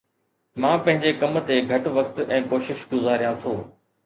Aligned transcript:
مان 0.61 0.77
پنھنجي 0.83 1.11
ڪم 1.21 1.33
تي 1.49 1.55
گھٽ 1.71 1.83
وقت 1.97 2.15
۽ 2.39 2.41
ڪوشش 2.55 2.79
گذاريان 2.95 3.35
ٿو 3.45 3.53